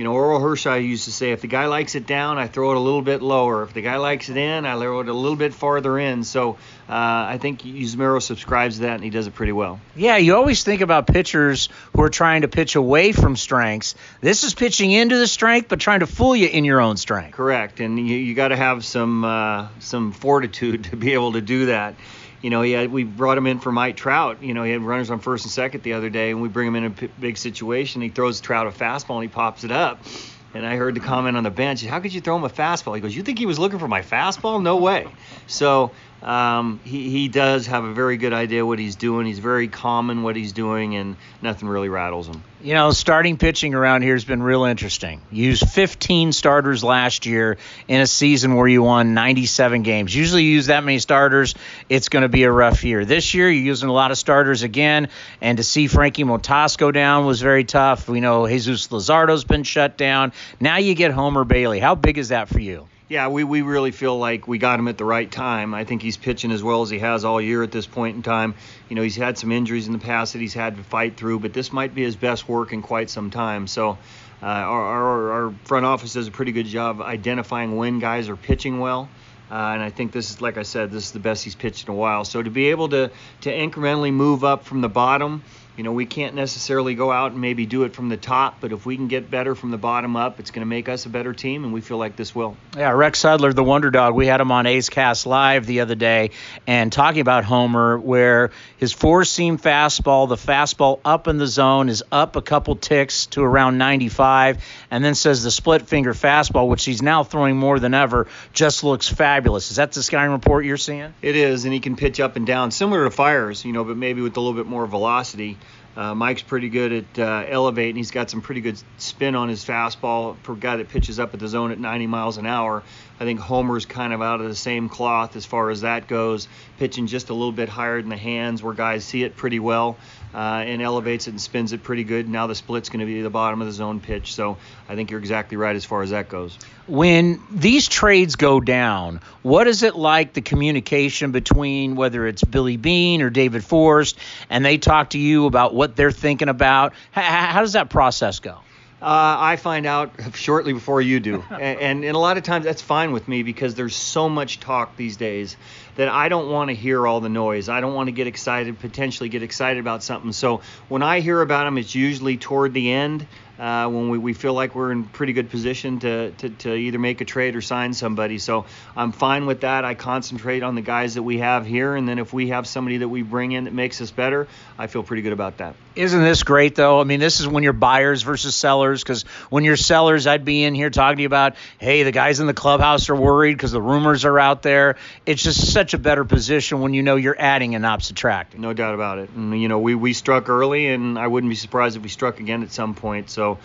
you 0.00 0.04
know, 0.04 0.14
Orel 0.14 0.40
Hershiser 0.40 0.82
used 0.82 1.04
to 1.04 1.12
say, 1.12 1.32
if 1.32 1.42
the 1.42 1.46
guy 1.46 1.66
likes 1.66 1.94
it 1.94 2.06
down, 2.06 2.38
I 2.38 2.46
throw 2.46 2.70
it 2.70 2.78
a 2.78 2.80
little 2.80 3.02
bit 3.02 3.20
lower. 3.20 3.64
If 3.64 3.74
the 3.74 3.82
guy 3.82 3.98
likes 3.98 4.30
it 4.30 4.38
in, 4.38 4.64
I 4.64 4.78
throw 4.78 5.00
it 5.00 5.10
a 5.10 5.12
little 5.12 5.36
bit 5.36 5.52
farther 5.52 5.98
in. 5.98 6.24
So 6.24 6.52
uh, 6.52 6.56
I 6.88 7.36
think 7.38 7.60
Yusmeiro 7.60 8.22
subscribes 8.22 8.76
to 8.76 8.82
that, 8.84 8.94
and 8.94 9.04
he 9.04 9.10
does 9.10 9.26
it 9.26 9.34
pretty 9.34 9.52
well. 9.52 9.78
Yeah, 9.94 10.16
you 10.16 10.36
always 10.36 10.64
think 10.64 10.80
about 10.80 11.06
pitchers 11.06 11.68
who 11.94 12.00
are 12.00 12.08
trying 12.08 12.40
to 12.40 12.48
pitch 12.48 12.76
away 12.76 13.12
from 13.12 13.36
strengths. 13.36 13.94
This 14.22 14.42
is 14.42 14.54
pitching 14.54 14.90
into 14.90 15.18
the 15.18 15.26
strength, 15.26 15.68
but 15.68 15.80
trying 15.80 16.00
to 16.00 16.06
fool 16.06 16.34
you 16.34 16.48
in 16.48 16.64
your 16.64 16.80
own 16.80 16.96
strength. 16.96 17.36
Correct, 17.36 17.80
and 17.80 17.98
you, 17.98 18.16
you 18.16 18.34
got 18.34 18.48
to 18.48 18.56
have 18.56 18.86
some 18.86 19.22
uh, 19.22 19.68
some 19.80 20.12
fortitude 20.12 20.84
to 20.90 20.96
be 20.96 21.12
able 21.12 21.32
to 21.32 21.42
do 21.42 21.66
that 21.66 21.94
you 22.40 22.50
know, 22.50 22.62
he 22.62 22.72
had, 22.72 22.90
we 22.90 23.04
brought 23.04 23.36
him 23.36 23.46
in 23.46 23.58
for 23.58 23.70
Mike 23.70 23.96
Trout. 23.96 24.42
You 24.42 24.54
know, 24.54 24.62
he 24.64 24.72
had 24.72 24.82
runners 24.82 25.10
on 25.10 25.20
first 25.20 25.44
and 25.44 25.52
second 25.52 25.82
the 25.82 25.92
other 25.92 26.10
day, 26.10 26.30
and 26.30 26.40
we 26.40 26.48
bring 26.48 26.68
him 26.68 26.76
in 26.76 26.84
a 26.84 26.90
p- 26.90 27.08
big 27.18 27.36
situation. 27.36 28.00
He 28.00 28.08
throws 28.08 28.40
Trout 28.40 28.66
a 28.66 28.70
fastball 28.70 29.16
and 29.16 29.24
he 29.24 29.28
pops 29.28 29.64
it 29.64 29.70
up. 29.70 30.04
And 30.52 30.66
I 30.66 30.76
heard 30.76 30.96
the 30.96 31.00
comment 31.00 31.36
on 31.36 31.44
the 31.44 31.50
bench, 31.50 31.84
how 31.84 32.00
could 32.00 32.12
you 32.12 32.20
throw 32.20 32.36
him 32.36 32.42
a 32.42 32.48
fastball? 32.48 32.96
He 32.96 33.00
goes, 33.00 33.14
you 33.14 33.22
think 33.22 33.38
he 33.38 33.46
was 33.46 33.58
looking 33.58 33.78
for 33.78 33.86
my 33.86 34.02
fastball? 34.02 34.60
No 34.60 34.78
way. 34.78 35.14
So 35.46 35.94
um, 36.22 36.80
he, 36.84 37.08
he 37.08 37.28
does 37.28 37.66
have 37.66 37.84
a 37.84 37.94
very 37.94 38.18
good 38.18 38.32
idea 38.32 38.64
what 38.64 38.78
he's 38.78 38.96
doing. 38.96 39.26
He's 39.26 39.38
very 39.38 39.68
calm 39.68 40.10
in 40.10 40.22
what 40.22 40.36
he's 40.36 40.52
doing, 40.52 40.94
and 40.94 41.16
nothing 41.40 41.68
really 41.68 41.88
rattles 41.88 42.28
him. 42.28 42.42
You 42.62 42.74
know, 42.74 42.90
starting 42.90 43.38
pitching 43.38 43.74
around 43.74 44.02
here 44.02 44.12
has 44.12 44.24
been 44.24 44.42
real 44.42 44.64
interesting. 44.64 45.22
You 45.32 45.46
used 45.46 45.66
15 45.66 46.32
starters 46.32 46.84
last 46.84 47.24
year 47.24 47.56
in 47.88 48.02
a 48.02 48.06
season 48.06 48.54
where 48.54 48.68
you 48.68 48.82
won 48.82 49.14
97 49.14 49.82
games. 49.82 50.14
Usually, 50.14 50.44
you 50.44 50.52
use 50.52 50.66
that 50.66 50.84
many 50.84 50.98
starters, 50.98 51.54
it's 51.88 52.10
going 52.10 52.22
to 52.22 52.28
be 52.28 52.42
a 52.42 52.52
rough 52.52 52.84
year. 52.84 53.06
This 53.06 53.32
year, 53.32 53.48
you're 53.50 53.64
using 53.64 53.88
a 53.88 53.92
lot 53.94 54.10
of 54.10 54.18
starters 54.18 54.62
again, 54.62 55.08
and 55.40 55.56
to 55.56 55.64
see 55.64 55.86
Frankie 55.86 56.24
Montas 56.24 56.76
go 56.76 56.92
down 56.92 57.24
was 57.24 57.40
very 57.40 57.64
tough. 57.64 58.08
We 58.10 58.20
know 58.20 58.46
Jesus 58.46 58.88
Luzardo's 58.88 59.44
been 59.44 59.62
shut 59.62 59.96
down. 59.96 60.32
Now 60.60 60.76
you 60.76 60.94
get 60.94 61.12
Homer 61.12 61.44
Bailey. 61.44 61.78
How 61.78 61.94
big 61.94 62.18
is 62.18 62.28
that 62.28 62.50
for 62.50 62.60
you? 62.60 62.88
Yeah, 63.10 63.26
we, 63.26 63.42
we 63.42 63.62
really 63.62 63.90
feel 63.90 64.16
like 64.16 64.46
we 64.46 64.58
got 64.58 64.78
him 64.78 64.86
at 64.86 64.96
the 64.96 65.04
right 65.04 65.28
time. 65.28 65.74
I 65.74 65.82
think 65.82 66.00
he's 66.00 66.16
pitching 66.16 66.52
as 66.52 66.62
well 66.62 66.82
as 66.82 66.90
he 66.90 67.00
has 67.00 67.24
all 67.24 67.40
year 67.40 67.64
at 67.64 67.72
this 67.72 67.84
point 67.84 68.14
in 68.14 68.22
time. 68.22 68.54
You 68.88 68.94
know, 68.94 69.02
he's 69.02 69.16
had 69.16 69.36
some 69.36 69.50
injuries 69.50 69.88
in 69.88 69.92
the 69.92 69.98
past 69.98 70.34
that 70.34 70.38
he's 70.38 70.54
had 70.54 70.76
to 70.76 70.84
fight 70.84 71.16
through, 71.16 71.40
but 71.40 71.52
this 71.52 71.72
might 71.72 71.92
be 71.92 72.04
his 72.04 72.14
best 72.14 72.48
work 72.48 72.72
in 72.72 72.82
quite 72.82 73.10
some 73.10 73.30
time. 73.30 73.66
So 73.66 73.98
uh, 74.40 74.46
our, 74.46 74.84
our, 74.84 75.32
our 75.32 75.54
front 75.64 75.86
office 75.86 76.12
does 76.12 76.28
a 76.28 76.30
pretty 76.30 76.52
good 76.52 76.66
job 76.66 77.00
identifying 77.00 77.74
when 77.74 77.98
guys 77.98 78.28
are 78.28 78.36
pitching 78.36 78.78
well. 78.78 79.08
Uh, 79.50 79.54
and 79.54 79.82
I 79.82 79.90
think 79.90 80.12
this 80.12 80.30
is, 80.30 80.40
like 80.40 80.56
I 80.56 80.62
said, 80.62 80.92
this 80.92 81.06
is 81.06 81.10
the 81.10 81.18
best 81.18 81.42
he's 81.42 81.56
pitched 81.56 81.88
in 81.88 81.92
a 81.92 81.96
while. 81.96 82.24
So 82.24 82.40
to 82.40 82.50
be 82.50 82.68
able 82.68 82.90
to 82.90 83.10
to 83.40 83.50
incrementally 83.50 84.12
move 84.12 84.44
up 84.44 84.64
from 84.64 84.82
the 84.82 84.88
bottom 84.88 85.42
you 85.80 85.84
know, 85.84 85.92
we 85.92 86.04
can't 86.04 86.34
necessarily 86.34 86.94
go 86.94 87.10
out 87.10 87.32
and 87.32 87.40
maybe 87.40 87.64
do 87.64 87.84
it 87.84 87.94
from 87.94 88.10
the 88.10 88.18
top, 88.18 88.60
but 88.60 88.70
if 88.70 88.84
we 88.84 88.96
can 88.96 89.08
get 89.08 89.30
better 89.30 89.54
from 89.54 89.70
the 89.70 89.78
bottom 89.78 90.14
up, 90.14 90.38
it's 90.38 90.50
going 90.50 90.60
to 90.60 90.66
make 90.66 90.90
us 90.90 91.06
a 91.06 91.08
better 91.08 91.32
team, 91.32 91.64
and 91.64 91.72
we 91.72 91.80
feel 91.80 91.96
like 91.96 92.16
this 92.16 92.34
will. 92.34 92.54
Yeah, 92.76 92.90
Rex 92.90 93.22
Hudler, 93.22 93.54
the 93.54 93.64
Wonder 93.64 93.90
Dog, 93.90 94.14
we 94.14 94.26
had 94.26 94.42
him 94.42 94.52
on 94.52 94.66
A's 94.66 94.90
Cast 94.90 95.24
Live 95.24 95.64
the 95.64 95.80
other 95.80 95.94
day 95.94 96.32
and 96.66 96.92
talking 96.92 97.22
about 97.22 97.44
Homer, 97.44 97.98
where 97.98 98.50
his 98.76 98.92
four 98.92 99.24
seam 99.24 99.56
fastball, 99.56 100.28
the 100.28 100.36
fastball 100.36 101.00
up 101.02 101.28
in 101.28 101.38
the 101.38 101.46
zone, 101.46 101.88
is 101.88 102.04
up 102.12 102.36
a 102.36 102.42
couple 102.42 102.76
ticks 102.76 103.24
to 103.28 103.42
around 103.42 103.78
95, 103.78 104.62
and 104.90 105.02
then 105.02 105.14
says 105.14 105.42
the 105.42 105.50
split 105.50 105.88
finger 105.88 106.12
fastball, 106.12 106.68
which 106.68 106.84
he's 106.84 107.00
now 107.00 107.24
throwing 107.24 107.56
more 107.56 107.78
than 107.78 107.94
ever, 107.94 108.26
just 108.52 108.84
looks 108.84 109.08
fabulous. 109.08 109.70
Is 109.70 109.78
that 109.78 109.92
the 109.92 110.02
scouting 110.02 110.32
report 110.32 110.66
you're 110.66 110.76
seeing? 110.76 111.14
It 111.22 111.36
is, 111.36 111.64
and 111.64 111.72
he 111.72 111.80
can 111.80 111.96
pitch 111.96 112.20
up 112.20 112.36
and 112.36 112.46
down, 112.46 112.70
similar 112.70 113.04
to 113.04 113.10
Fiers, 113.10 113.64
you 113.64 113.72
know, 113.72 113.84
but 113.84 113.96
maybe 113.96 114.20
with 114.20 114.36
a 114.36 114.40
little 114.40 114.62
bit 114.62 114.66
more 114.66 114.86
velocity. 114.86 115.56
Uh, 115.96 116.14
Mike's 116.14 116.42
pretty 116.42 116.68
good 116.68 116.92
at 116.92 117.18
uh, 117.18 117.44
elevating. 117.48 117.96
He's 117.96 118.10
got 118.10 118.30
some 118.30 118.40
pretty 118.40 118.60
good 118.60 118.80
spin 118.98 119.34
on 119.34 119.48
his 119.48 119.64
fastball 119.64 120.36
for 120.42 120.52
a 120.52 120.56
guy 120.56 120.76
that 120.76 120.88
pitches 120.88 121.18
up 121.18 121.34
at 121.34 121.40
the 121.40 121.48
zone 121.48 121.72
at 121.72 121.78
90 121.78 122.06
miles 122.06 122.38
an 122.38 122.46
hour. 122.46 122.82
I 123.20 123.24
think 123.24 123.38
Homer's 123.38 123.84
kind 123.84 124.14
of 124.14 124.22
out 124.22 124.40
of 124.40 124.48
the 124.48 124.54
same 124.54 124.88
cloth 124.88 125.36
as 125.36 125.44
far 125.44 125.68
as 125.68 125.82
that 125.82 126.08
goes, 126.08 126.48
pitching 126.78 127.06
just 127.06 127.28
a 127.28 127.34
little 127.34 127.52
bit 127.52 127.68
higher 127.68 128.00
than 128.00 128.08
the 128.08 128.16
hands 128.16 128.62
where 128.62 128.72
guys 128.72 129.04
see 129.04 129.22
it 129.22 129.36
pretty 129.36 129.58
well 129.58 129.98
uh, 130.32 130.64
and 130.64 130.80
elevates 130.80 131.26
it 131.26 131.32
and 131.32 131.40
spins 131.40 131.74
it 131.74 131.82
pretty 131.82 132.02
good. 132.02 132.30
Now 132.30 132.46
the 132.46 132.54
split's 132.54 132.88
going 132.88 133.00
to 133.00 133.06
be 133.06 133.20
the 133.20 133.28
bottom 133.28 133.60
of 133.60 133.66
the 133.66 133.74
zone 133.74 134.00
pitch. 134.00 134.34
So 134.34 134.56
I 134.88 134.94
think 134.94 135.10
you're 135.10 135.20
exactly 135.20 135.58
right 135.58 135.76
as 135.76 135.84
far 135.84 136.02
as 136.02 136.10
that 136.10 136.30
goes. 136.30 136.58
When 136.86 137.42
these 137.50 137.88
trades 137.88 138.36
go 138.36 138.58
down, 138.58 139.20
what 139.42 139.66
is 139.66 139.82
it 139.82 139.96
like 139.96 140.32
the 140.32 140.40
communication 140.40 141.30
between 141.30 141.96
whether 141.96 142.26
it's 142.26 142.42
Billy 142.42 142.78
Beane 142.78 143.20
or 143.20 143.28
David 143.28 143.62
Forst 143.62 144.18
and 144.48 144.64
they 144.64 144.78
talk 144.78 145.10
to 145.10 145.18
you 145.18 145.44
about 145.44 145.74
what 145.74 145.94
they're 145.94 146.10
thinking 146.10 146.48
about? 146.48 146.94
How, 147.10 147.20
how 147.20 147.60
does 147.60 147.74
that 147.74 147.90
process 147.90 148.40
go? 148.40 148.60
Uh, 149.02 149.36
I 149.38 149.56
find 149.56 149.86
out 149.86 150.12
shortly 150.34 150.72
before 150.72 151.00
you 151.00 151.20
do, 151.20 151.44
and, 151.50 151.80
and, 151.80 152.04
and 152.04 152.16
a 152.16 152.18
lot 152.18 152.36
of 152.36 152.42
times 152.42 152.64
that's 152.64 152.82
fine 152.82 153.12
with 153.12 153.28
me 153.28 153.42
because 153.42 153.74
there's 153.74 153.96
so 153.96 154.28
much 154.28 154.60
talk 154.60 154.96
these 154.96 155.16
days 155.16 155.56
that 156.00 156.08
I 156.08 156.30
don't 156.30 156.50
want 156.50 156.70
to 156.70 156.74
hear 156.74 157.06
all 157.06 157.20
the 157.20 157.28
noise. 157.28 157.68
I 157.68 157.82
don't 157.82 157.92
want 157.92 158.06
to 158.06 158.12
get 158.12 158.26
excited, 158.26 158.78
potentially 158.80 159.28
get 159.28 159.42
excited 159.42 159.80
about 159.80 160.02
something. 160.02 160.32
So 160.32 160.62
when 160.88 161.02
I 161.02 161.20
hear 161.20 161.42
about 161.42 161.64
them, 161.64 161.76
it's 161.76 161.94
usually 161.94 162.38
toward 162.38 162.72
the 162.72 162.90
end 162.90 163.26
uh, 163.60 163.86
when 163.88 164.08
we, 164.08 164.16
we 164.16 164.32
feel 164.32 164.54
like 164.54 164.74
we're 164.74 164.90
in 164.90 165.04
pretty 165.04 165.34
good 165.34 165.50
position 165.50 166.00
to, 166.00 166.30
to, 166.30 166.48
to 166.48 166.74
either 166.74 166.98
make 166.98 167.20
a 167.20 167.26
trade 167.26 167.54
or 167.54 167.60
sign 167.60 167.92
somebody. 167.92 168.38
So 168.38 168.64
I'm 168.96 169.12
fine 169.12 169.44
with 169.44 169.60
that. 169.60 169.84
I 169.84 169.94
concentrate 169.94 170.62
on 170.62 170.74
the 170.74 170.80
guys 170.80 171.14
that 171.14 171.22
we 171.22 171.38
have 171.38 171.66
here, 171.66 171.94
and 171.94 172.08
then 172.08 172.18
if 172.18 172.32
we 172.32 172.48
have 172.48 172.66
somebody 172.66 172.96
that 172.98 173.08
we 173.08 173.20
bring 173.20 173.52
in 173.52 173.64
that 173.64 173.74
makes 173.74 174.00
us 174.00 174.10
better, 174.10 174.48
I 174.78 174.86
feel 174.86 175.02
pretty 175.02 175.20
good 175.20 175.34
about 175.34 175.58
that. 175.58 175.74
Isn't 175.94 176.22
this 176.22 176.42
great 176.42 176.74
though? 176.74 177.00
I 177.00 177.04
mean, 177.04 177.20
this 177.20 177.40
is 177.40 177.48
when 177.48 177.62
you're 177.62 177.74
buyers 177.74 178.22
versus 178.22 178.54
sellers. 178.54 179.02
Because 179.02 179.24
when 179.50 179.64
you're 179.64 179.76
sellers, 179.76 180.26
I'd 180.26 180.46
be 180.46 180.64
in 180.64 180.74
here 180.74 180.88
talking 180.88 181.16
to 181.16 181.22
you 181.22 181.26
about, 181.26 181.56
hey, 181.76 182.02
the 182.04 182.12
guys 182.12 182.40
in 182.40 182.46
the 182.46 182.54
clubhouse 182.54 183.10
are 183.10 183.16
worried 183.16 183.58
because 183.58 183.72
the 183.72 183.82
rumors 183.82 184.24
are 184.24 184.38
out 184.38 184.62
there. 184.62 184.96
It's 185.26 185.42
just 185.42 185.70
such 185.70 185.89
a 185.94 185.98
better 185.98 186.24
position 186.24 186.80
when 186.80 186.94
you 186.94 187.02
know 187.02 187.16
you're 187.16 187.38
adding 187.38 187.74
and 187.74 187.82
not 187.82 188.02
subtracting. 188.02 188.60
No 188.60 188.72
doubt 188.72 188.94
about 188.94 189.18
it. 189.18 189.30
And 189.30 189.60
you 189.60 189.68
know, 189.68 189.78
we 189.78 189.94
we 189.94 190.12
struck 190.12 190.48
early, 190.48 190.88
and 190.88 191.18
I 191.18 191.26
wouldn't 191.26 191.50
be 191.50 191.56
surprised 191.56 191.96
if 191.96 192.02
we 192.02 192.08
struck 192.08 192.40
again 192.40 192.62
at 192.62 192.72
some 192.72 192.94
point. 192.94 193.30
So. 193.30 193.58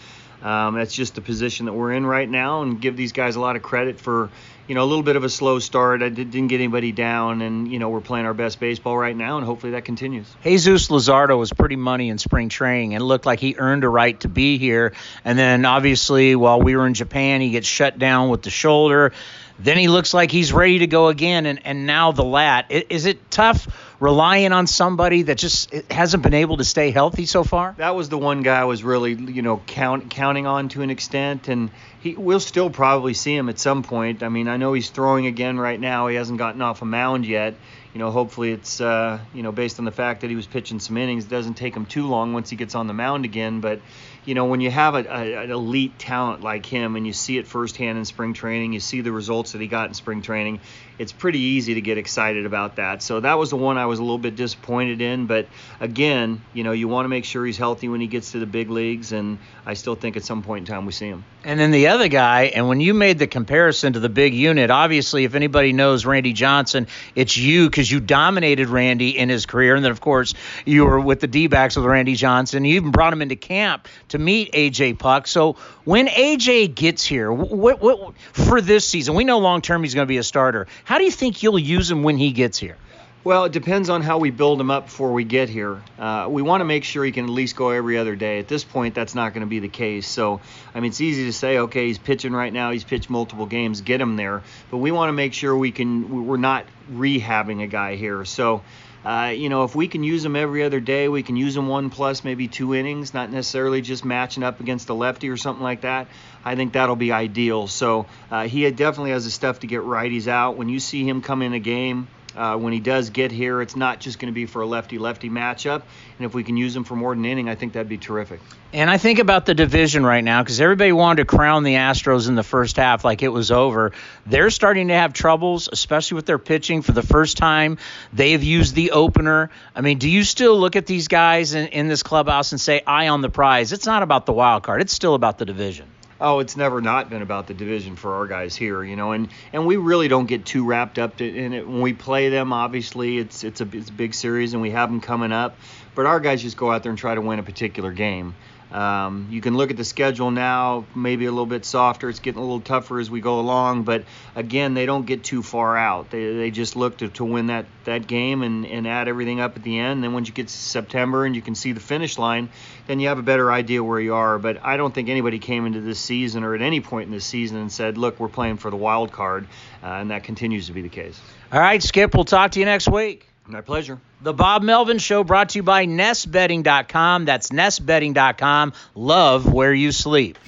Um, 0.44 0.76
that's 0.76 0.94
just 0.94 1.16
the 1.16 1.22
position 1.22 1.66
that 1.66 1.74
we're 1.74 1.94
in 1.94 2.06
right 2.06 2.30
now, 2.30 2.62
and 2.62 2.80
give 2.80 2.96
these 2.96 3.14
guys 3.14 3.36
a 3.36 3.40
lot 3.40 3.56
of 3.56 3.64
credit 3.64 4.00
for, 4.00 4.30
you 4.68 4.76
know, 4.76 4.84
a 4.84 4.86
little 4.86 5.04
bit 5.04 5.16
of 5.16 5.24
a 5.24 5.30
slow 5.30 5.60
start. 5.60 6.02
I 6.02 6.10
did, 6.10 6.34
not 6.34 6.50
get 6.50 6.56
anybody 6.56 6.92
down, 6.92 7.42
and 7.42 7.72
you 7.72 7.80
know, 7.80 7.90
we're 7.90 8.02
playing 8.02 8.26
our 8.26 8.34
best 8.34 8.60
baseball 8.60 8.98
right 8.98 9.16
now, 9.16 9.38
and 9.38 9.46
hopefully 9.46 9.74
that 9.74 9.86
continues. 9.86 10.28
Jesus 10.44 10.88
Luzardo 10.88 11.38
was 11.38 11.54
pretty 11.54 11.76
money 11.76 12.10
in 12.10 12.18
spring 12.18 12.50
training, 12.50 12.96
and 12.96 13.04
looked 13.04 13.26
like 13.26 13.40
he 13.40 13.56
earned 13.58 13.84
a 13.84 13.90
right 13.90 14.20
to 14.22 14.28
be 14.28 14.58
here. 14.58 14.94
And 15.24 15.38
then 15.38 15.66
obviously, 15.66 16.36
while 16.36 16.62
we 16.62 16.76
were 16.76 16.88
in 16.88 16.94
Japan, 16.94 17.42
he 17.42 17.52
gets 17.52 17.68
shut 17.68 18.00
down 18.00 18.30
with 18.30 18.42
the 18.42 18.50
shoulder. 18.50 19.14
Then 19.58 19.78
he 19.78 19.88
looks 19.88 20.14
like 20.14 20.32
he's 20.32 20.52
ready 20.52 20.80
to 20.80 20.88
go 20.88 21.08
again, 21.08 21.46
and, 21.46 21.66
and 21.66 21.86
now 21.86 22.12
the 22.12 22.26
lat. 22.26 22.66
Is 22.70 23.06
it 23.06 23.32
tough 23.32 23.68
relying 24.00 24.52
on 24.52 24.68
somebody 24.68 25.24
that 25.24 25.38
just 25.38 25.74
hasn't 25.90 26.24
been 26.24 26.34
able 26.34 26.58
to 26.58 26.64
stay 26.64 26.92
healthy 26.92 27.26
so 27.26 27.44
far? 27.44 27.76
That 27.78 27.96
was 27.96 28.10
the 28.10 28.18
one 28.18 28.42
guy 28.42 28.60
I 28.60 28.64
was 28.66 28.84
really, 28.84 29.14
you 29.14 29.42
know, 29.42 29.62
count, 29.66 30.10
counting 30.10 30.48
on 30.48 30.70
to 30.70 30.82
an 30.82 30.90
extent, 30.90 31.48
and 31.48 31.72
he 32.02 32.16
we'll 32.16 32.40
still 32.40 32.70
probably 32.70 33.14
see 33.14 33.36
him 33.36 33.50
at 33.50 33.60
some 33.60 33.84
point. 33.84 34.24
I 34.24 34.30
mean, 34.30 34.48
I 34.48 34.58
know 34.58 34.74
he's 34.74 34.90
throwing 34.90 35.26
again 35.26 35.60
right 35.60 35.80
now. 35.80 36.08
He 36.08 36.16
hasn't 36.16 36.38
gotten 36.38 36.62
off 36.62 36.82
a 36.82 36.86
mound 36.86 37.26
yet. 37.26 37.56
You 37.94 38.00
know, 38.00 38.12
hopefully 38.12 38.52
it's, 38.52 38.82
uh, 38.82 39.20
you 39.34 39.42
know, 39.42 39.54
based 39.54 39.80
on 39.80 39.86
the 39.86 39.92
fact 39.92 40.22
that 40.22 40.30
he 40.30 40.36
was 40.36 40.46
pitching 40.46 40.82
some 40.82 40.98
innings, 40.98 41.26
it 41.26 41.30
doesn't 41.30 41.54
take 41.54 41.74
him 41.74 41.86
too 41.86 42.08
long 42.08 42.34
once 42.34 42.50
he 42.50 42.58
gets 42.58 42.76
on 42.76 42.88
the 42.88 42.94
mound 42.94 43.24
again. 43.24 43.62
But 43.62 43.80
you 44.26 44.34
know, 44.34 44.46
when 44.46 44.62
you 44.62 44.72
have 44.72 44.96
a, 44.96 45.04
a, 45.04 45.44
an 45.44 45.52
elite 45.52 45.98
talent 46.00 46.42
like 46.42 46.66
him 46.66 46.96
and 46.96 47.06
you 47.06 47.14
see 47.14 47.38
it 47.38 47.48
firsthand 47.48 47.98
in 47.98 48.06
spring 48.06 48.34
training, 48.34 48.74
you 48.74 48.80
see 48.80 49.02
the 49.02 49.12
results 49.12 49.52
that 49.54 49.62
he 49.62 49.68
got 49.68 49.88
in 49.88 49.94
spring 49.94 50.22
training, 50.22 50.60
it's 50.98 51.12
pretty 51.12 51.40
easy 51.40 51.74
to 51.74 51.82
get 51.82 51.98
excited 51.98 52.46
about 52.46 52.78
that. 52.78 53.02
So 53.02 53.20
that 53.20 53.36
was 53.36 53.50
the 53.50 53.58
one 53.58 53.78
I 53.78 53.86
was 53.86 54.00
a 54.00 54.02
little 54.02 54.18
bit 54.18 54.36
disappointed 54.36 55.02
in. 55.02 55.28
But 55.28 55.48
again, 55.80 56.42
you 56.54 56.64
know, 56.64 56.72
you 56.72 56.88
want 56.88 57.06
to 57.06 57.10
make 57.10 57.26
sure 57.26 57.46
he's 57.46 57.58
healthy 57.58 57.90
when 57.90 58.02
he 58.02 58.08
gets 58.08 58.32
to 58.32 58.40
the 58.40 58.46
big 58.46 58.70
leagues, 58.70 59.12
and 59.12 59.38
I 59.66 59.74
still 59.74 59.96
think 59.96 60.16
at 60.16 60.24
some 60.24 60.42
point 60.42 60.68
in 60.68 60.74
time 60.74 60.86
we 60.86 60.92
see 60.92 61.08
him. 61.08 61.26
And 61.44 61.60
then 61.60 61.72
the 61.72 61.88
other 61.88 62.08
guy, 62.08 62.44
and 62.44 62.68
when 62.68 62.80
you 62.80 62.94
made 62.94 63.20
the 63.20 63.28
comparison 63.28 63.94
to 63.94 64.00
the 64.00 64.10
big 64.10 64.34
unit, 64.34 64.72
obviously, 64.72 65.26
if 65.26 65.36
anybody 65.36 65.74
knows 65.74 66.06
Randy 66.06 66.34
Johnson, 66.34 66.88
it's 67.14 67.38
you 67.38 67.70
because 67.70 67.92
you 67.92 68.00
dominated 68.00 68.70
Randy 68.70 69.18
in 69.18 69.30
his 69.30 69.46
career. 69.46 69.76
And 69.76 69.84
then, 69.84 69.92
of 69.92 70.02
course, 70.02 70.34
you 70.66 70.86
were 70.86 71.00
with 71.00 71.20
the 71.20 71.28
D 71.28 71.48
backs 71.48 71.76
with 71.76 71.86
Randy 71.86 72.16
Johnson. 72.16 72.66
You 72.66 72.78
even 72.78 72.92
brought 72.92 73.14
him 73.14 73.22
into 73.22 73.36
camp 73.36 73.88
to 74.10 74.15
meet 74.18 74.52
AJ 74.54 75.00
Puk. 75.00 75.28
So 75.28 75.58
when 75.84 76.08
AJ 76.08 76.76
gets 76.76 77.04
here, 77.06 77.32
what, 77.32 77.82
what 77.82 78.14
for 78.34 78.62
this 78.62 78.86
season, 78.86 79.16
we 79.16 79.24
know 79.24 79.40
long 79.40 79.62
term 79.62 79.84
he's 79.84 79.94
going 79.94 80.06
to 80.06 80.10
be 80.10 80.18
a 80.18 80.24
starter. 80.24 80.68
How 80.84 80.98
do 80.98 81.04
you 81.04 81.12
think 81.12 81.44
you'll 81.44 81.60
use 81.60 81.90
him 81.90 82.04
when 82.04 82.18
he 82.18 82.32
gets 82.32 82.58
here? 82.58 82.78
Well, 83.26 83.46
it 83.46 83.54
depends 83.54 83.90
on 83.90 84.04
how 84.04 84.20
we 84.20 84.30
build 84.30 84.62
him 84.62 84.70
up 84.70 84.86
before 84.86 85.12
we 85.12 85.24
get 85.24 85.50
here. 85.50 85.82
Uh, 85.98 86.28
we 86.30 86.44
want 86.44 86.62
to 86.62 86.66
make 86.66 86.84
sure 86.84 87.04
he 87.04 87.12
can 87.12 87.26
at 87.26 87.32
least 87.32 87.56
go 87.56 87.72
every 87.72 87.98
other 87.98 88.16
day. 88.16 88.38
At 88.38 88.48
this 88.48 88.64
point, 88.64 88.94
that's 88.94 89.16
not 89.16 89.34
going 89.34 89.42
to 89.42 89.48
be 89.48 89.58
the 89.58 89.68
case. 89.68 90.08
So, 90.08 90.42
I 90.76 90.80
mean, 90.80 90.92
it's 90.92 91.02
easy 91.02 91.26
to 91.26 91.34
say, 91.34 91.58
okay, 91.58 91.88
he's 91.88 91.98
pitching 91.98 92.34
right 92.34 92.54
now. 92.54 92.70
He's 92.70 92.84
pitched 92.84 93.10
multiple 93.10 93.48
games. 93.48 93.82
Get 93.82 94.00
him 94.00 94.16
there. 94.16 94.44
But 94.70 94.78
we 94.78 94.92
want 94.92 95.10
to 95.10 95.14
make 95.14 95.34
sure 95.34 95.58
we 95.58 95.72
can. 95.72 96.28
We're 96.28 96.38
not 96.38 96.68
rehabbing 96.92 97.64
a 97.64 97.68
guy 97.68 97.96
here. 97.96 98.26
So, 98.26 98.62
uh, 99.04 99.34
you 99.36 99.50
know, 99.50 99.64
if 99.64 99.74
we 99.74 99.88
can 99.88 100.04
use 100.04 100.24
him 100.24 100.36
every 100.36 100.62
other 100.62 100.80
day, 100.80 101.08
we 101.10 101.24
can 101.24 101.36
use 101.36 101.58
him 101.58 101.68
one 101.68 101.90
plus 101.90 102.24
maybe 102.24 102.48
two 102.48 102.76
innings, 102.76 103.16
not 103.16 103.32
necessarily 103.32 103.82
just 103.82 104.06
matching 104.06 104.44
up 104.44 104.60
against 104.60 104.90
a 104.90 104.94
lefty 104.94 105.30
or 105.30 105.38
something 105.38 105.64
like 105.64 105.82
that. 105.82 106.06
I 106.44 106.56
think 106.56 106.74
that'll 106.74 106.96
be 106.96 107.12
ideal. 107.12 107.66
So 107.66 108.06
uh, 108.30 108.48
he 108.48 108.70
definitely 108.70 109.12
has 109.12 109.26
the 109.26 109.32
stuff 109.32 109.62
to 109.62 109.68
get 109.68 109.82
righties 109.82 110.28
out. 110.28 110.58
When 110.58 110.70
you 110.70 110.80
see 110.80 111.10
him 111.10 111.24
come 111.24 111.42
in 111.42 111.54
a 111.54 111.60
game, 111.60 112.08
uh, 112.36 112.58
when 112.58 112.74
he 112.74 112.80
does 112.80 113.10
get 113.10 113.32
here, 113.32 113.62
it's 113.62 113.76
not 113.76 114.00
just 114.00 114.20
going 114.20 114.32
to 114.32 114.36
be 114.36 114.46
for 114.46 114.62
a 114.62 114.66
lefty 114.66 114.98
lefty 114.98 115.30
matchup. 115.30 115.84
And 116.18 116.26
if 116.26 116.34
we 116.34 116.44
can 116.44 116.58
use 116.58 116.76
him 116.76 116.84
for 116.84 116.96
more 116.96 117.14
than 117.16 117.26
inning, 117.26 117.50
I 117.50 117.56
think 117.56 117.74
that'd 117.74 117.90
be 117.90 117.98
terrific. 117.98 118.40
And 118.74 118.90
I 118.90 118.98
think 118.98 119.20
about 119.20 119.46
the 119.46 119.54
division 119.54 120.06
right 120.06 120.24
now 120.24 120.44
because 120.44 120.60
everybody 120.60 120.92
wanted 120.92 121.24
to 121.24 121.26
crown 121.26 121.64
the 121.64 121.76
Astros 121.76 122.28
in 122.28 122.36
the 122.36 122.44
first 122.44 122.76
half 122.78 123.06
like 123.06 123.24
it 123.24 123.30
was 123.30 123.52
over. 123.52 123.94
They're 124.26 124.50
starting 124.50 124.90
to 124.90 124.94
have 124.94 125.14
troubles, 125.14 125.70
especially 125.72 126.16
with 126.16 126.26
their 126.26 126.40
pitching 126.40 126.82
for 126.82 126.92
the 126.92 127.02
first 127.02 127.38
time. 127.38 127.78
They've 128.12 128.44
used 128.44 128.76
the 128.76 128.92
opener. 128.92 129.50
I 129.74 129.82
mean, 129.82 129.98
do 129.98 130.10
you 130.10 130.24
still 130.24 130.60
look 130.60 130.76
at 130.76 130.86
these 130.86 131.08
guys 131.08 131.54
in, 131.54 131.68
in 131.68 131.88
this 131.88 132.04
clubhouse 132.04 132.52
and 132.52 132.60
say, 132.60 132.82
eye 132.86 133.08
on 133.08 133.22
the 133.22 133.30
prize? 133.30 133.72
It's 133.72 133.86
not 133.86 134.04
about 134.04 134.26
the 134.26 134.34
wild 134.34 134.64
card, 134.64 134.82
it's 134.82 134.94
still 134.94 135.16
about 135.16 135.38
the 135.38 135.46
division 135.46 135.88
oh, 136.20 136.40
it's 136.40 136.56
never 136.56 136.82
not 136.82 137.10
been 137.10 137.22
about 137.22 137.48
the 137.48 137.54
division 137.54 137.96
for 137.96 138.16
our 138.16 138.28
guys 138.28 138.56
here, 138.56 138.84
you 138.84 138.96
know, 138.96 139.12
and 139.12 139.30
and 139.54 139.66
we 139.66 139.78
really 139.78 140.08
don't 140.08 140.26
get 140.26 140.46
too 140.46 140.66
wrapped 140.66 141.00
up 141.00 141.22
in 141.22 141.54
it 141.54 141.68
when 141.68 141.82
we 141.82 141.94
play 141.94 142.30
them. 142.30 142.54
Obviously, 142.54 143.18
it's 143.18 143.44
it's 143.44 143.62
a, 143.62 143.68
it's 143.72 143.90
a 143.90 143.94
big 143.94 144.14
series 144.14 144.54
and 144.54 144.62
we 144.62 144.72
have 144.72 144.90
them 144.90 145.02
coming 145.02 145.32
up, 145.32 145.58
but 145.94 146.06
our 146.06 146.20
guys 146.20 146.42
just 146.42 146.58
go 146.58 146.72
out 146.72 146.84
there 146.84 146.90
and 146.90 147.00
try 147.00 147.16
to 147.16 147.22
win 147.22 147.40
a 147.40 147.44
particular 147.44 147.92
game. 147.92 148.36
Um, 148.76 149.30
you 149.32 149.40
can 149.40 149.56
look 149.56 149.72
at 149.72 149.78
the 149.78 149.86
schedule 149.86 150.32
now, 150.32 150.84
maybe 150.94 151.28
a 151.28 151.32
little 151.32 151.46
bit 151.46 151.64
softer. 151.64 152.10
It's 152.10 152.20
getting 152.20 152.40
a 152.40 152.44
little 152.44 152.60
tougher 152.60 153.00
as 153.00 153.10
we 153.10 153.22
go 153.22 153.40
along, 153.40 153.84
but 153.84 154.04
again, 154.36 154.74
they 154.74 154.86
don't 154.86 155.06
get 155.06 155.24
too 155.24 155.42
far 155.42 155.78
out. 155.78 156.10
They, 156.10 156.36
they 156.36 156.52
just 156.52 156.76
look 156.76 156.98
to, 156.98 157.08
to 157.08 157.24
win 157.24 157.48
that, 157.48 157.68
that 157.86 158.06
game 158.06 158.44
and, 158.44 158.66
and 158.66 158.86
add 158.86 159.08
everything 159.08 159.40
up 159.40 159.56
at 159.56 159.64
the 159.64 159.80
end. 159.80 159.94
And 159.94 160.04
then 160.04 160.12
once 160.12 160.28
you 160.28 160.34
get 160.34 160.50
to 160.50 160.54
September 160.54 161.24
and 161.24 161.34
you 161.38 161.42
can 161.42 161.56
see 161.56 161.72
the 161.72 161.80
finish 161.80 162.18
line, 162.18 162.50
then 162.88 163.00
you 163.00 163.08
have 163.08 163.18
a 163.18 163.24
better 163.24 163.50
idea 163.50 163.82
where 163.82 164.02
you 164.02 164.14
are. 164.14 164.38
But 164.40 164.62
I 164.62 164.76
don't 164.76 164.94
think 164.94 165.08
anybody 165.08 165.40
came 165.40 165.66
into 165.66 165.80
this 165.80 166.00
season 166.00 166.44
or 166.44 166.54
at 166.54 166.62
any 166.62 166.82
point 166.82 167.06
in 167.06 167.14
this 167.14 167.26
season 167.26 167.56
and 167.60 167.72
said, 167.72 167.98
look, 167.98 168.20
we're 168.20 168.28
playing 168.28 168.58
for 168.58 168.70
the 168.70 168.76
wild 168.76 169.14
card, 169.14 169.48
uh, 169.84 169.88
and 169.88 170.12
that 170.12 170.26
continues 170.26 170.68
to 170.68 170.74
be 170.74 170.82
the 170.82 170.90
case. 170.90 171.18
All 171.50 171.62
right, 171.62 171.82
Skip, 171.82 172.14
we'll 172.14 172.26
talk 172.26 172.52
to 172.52 172.60
you 172.60 172.66
next 172.66 172.90
week. 172.90 173.30
My 173.48 173.62
pleasure. 173.62 174.00
The 174.22 174.34
Bob 174.34 174.64
Melvin 174.64 174.98
Show 174.98 175.24
brought 175.24 175.50
to 175.50 175.60
you 175.60 175.64
by 175.64 175.86
NestBedding.com. 175.86 177.26
That's 177.26 177.50
NestBedding.com. 177.50 178.74
Love 178.96 179.54
where 179.54 179.74
you 179.74 179.92
sleep. 179.92 180.40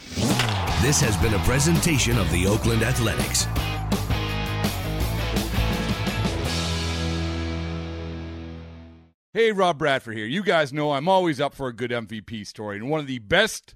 This 0.82 1.02
has 1.02 1.16
been 1.18 1.34
a 1.34 1.40
presentation 1.40 2.18
of 2.18 2.32
the 2.32 2.48
Oakland 2.48 2.82
Athletics. 2.84 3.46
Hey, 9.34 9.52
Rob 9.52 9.78
Bradford 9.78 10.18
here. 10.18 10.26
You 10.26 10.42
guys 10.42 10.74
know 10.74 10.94
I'm 10.94 11.08
always 11.08 11.40
up 11.40 11.54
for 11.54 11.68
a 11.68 11.74
good 11.74 11.92
MVP 11.92 12.48
story, 12.48 12.78
and 12.78 12.90
one 12.90 13.00
of 13.00 13.06
the 13.06 13.20
best 13.20 13.76